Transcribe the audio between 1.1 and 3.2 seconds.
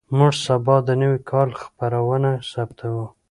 کال خپرونه ثبتوو.